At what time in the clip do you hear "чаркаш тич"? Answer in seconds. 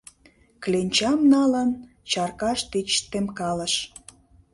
2.11-2.89